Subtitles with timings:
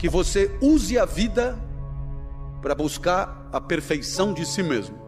[0.00, 1.58] que você use a vida
[2.62, 4.98] para buscar a perfeição de si mesmo.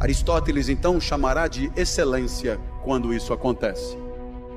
[0.00, 3.94] Aristóteles então chamará de excelência quando isso acontece.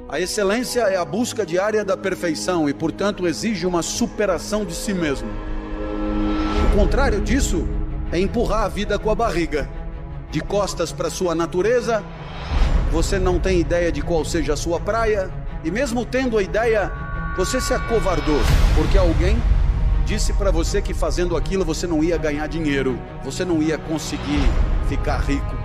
[0.07, 4.93] A excelência é a busca diária da perfeição e, portanto, exige uma superação de si
[4.93, 5.27] mesmo.
[6.71, 7.67] O contrário disso
[8.13, 9.69] é empurrar a vida com a barriga,
[10.31, 12.01] de costas para sua natureza.
[12.93, 15.27] Você não tem ideia de qual seja a sua praia,
[15.63, 16.91] e mesmo tendo a ideia,
[17.35, 18.39] você se acovardou,
[18.75, 19.35] porque alguém
[20.05, 24.47] disse para você que fazendo aquilo você não ia ganhar dinheiro, você não ia conseguir
[24.87, 25.62] ficar rico.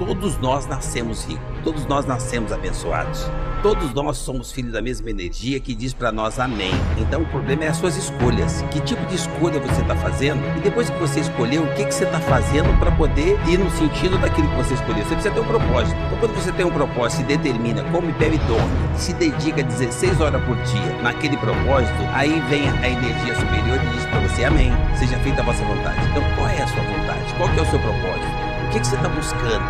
[0.00, 3.26] Todos nós nascemos ricos, todos nós nascemos abençoados.
[3.62, 6.72] Todos nós somos filhos da mesma energia que diz para nós amém.
[6.96, 8.62] Então o problema é as suas escolhas.
[8.70, 10.40] Que tipo de escolha você está fazendo?
[10.56, 13.70] E depois que você escolheu, o que, que você está fazendo para poder ir no
[13.72, 15.04] sentido daquilo que você escolheu?
[15.04, 15.98] Você precisa ter um propósito.
[16.06, 20.18] Então quando você tem um propósito e determina, come, bebe e dorme, se dedica 16
[20.18, 24.72] horas por dia naquele propósito, aí vem a energia superior e diz para você amém.
[24.98, 26.00] Seja feita a vossa vontade.
[26.08, 27.34] Então qual é a sua vontade?
[27.36, 28.39] Qual é o seu propósito?
[28.70, 29.64] O que, você está buscando?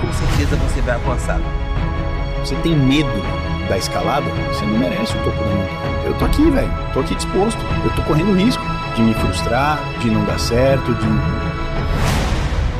[0.00, 1.38] Com certeza você vai alcançar.
[2.38, 3.06] Você tem medo
[3.68, 4.24] da escalada?
[4.48, 6.06] Você não merece o topo da montanha.
[6.06, 6.72] Eu tô aqui, velho.
[6.94, 7.60] Tô aqui disposto.
[7.84, 8.62] Eu tô correndo risco
[8.94, 11.06] de me frustrar, de não dar certo, de,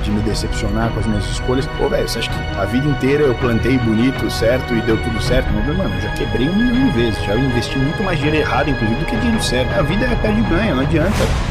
[0.03, 1.67] de me decepcionar com as minhas escolhas.
[1.77, 5.21] Pô, velho, você acha que a vida inteira eu plantei bonito, certo, e deu tudo
[5.21, 5.53] certo?
[5.53, 7.23] Não, mano, eu já quebrei um milhão de vezes.
[7.23, 9.79] Já investi muito mais dinheiro errado, inclusive, do que dinheiro certo.
[9.79, 11.46] A vida é perde ganha, não adianta.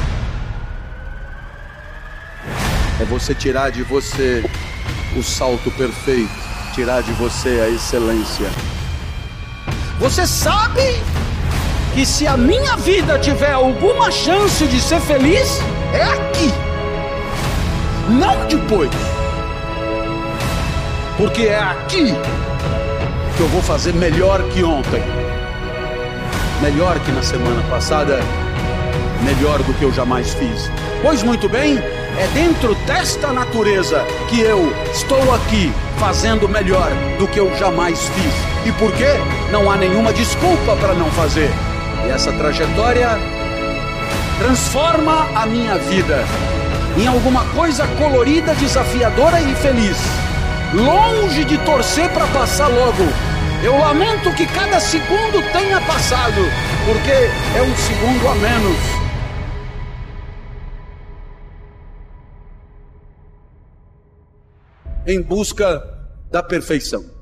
[2.99, 4.43] É você tirar de você
[5.17, 6.31] o salto perfeito,
[6.73, 8.47] tirar de você a excelência.
[9.99, 10.81] Você sabe
[11.93, 15.59] que se a minha vida tiver alguma chance de ser feliz,
[15.93, 16.53] é aqui,
[18.09, 18.91] não depois.
[21.17, 22.13] Porque é aqui
[23.35, 25.03] que eu vou fazer melhor que ontem,
[26.61, 28.19] melhor que na semana passada,
[29.23, 30.69] melhor do que eu jamais fiz.
[31.01, 36.89] Pois muito bem, é dentro desta natureza que eu estou aqui fazendo melhor
[37.19, 38.33] do que eu jamais fiz.
[38.65, 39.13] E por quê?
[39.51, 41.49] Não há nenhuma desculpa para não fazer.
[42.05, 43.09] E essa trajetória
[44.39, 46.23] transforma a minha vida
[46.97, 49.97] em alguma coisa colorida, desafiadora e feliz.
[50.73, 53.03] Longe de torcer para passar logo.
[53.63, 56.41] Eu lamento que cada segundo tenha passado,
[56.85, 58.94] porque é um segundo a menos.
[65.05, 65.83] Em busca
[66.31, 67.14] da perfeição.